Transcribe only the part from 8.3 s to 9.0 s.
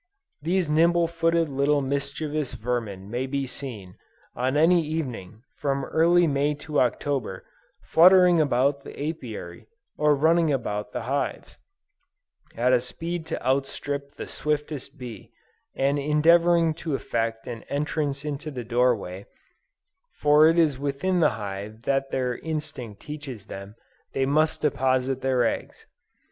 about the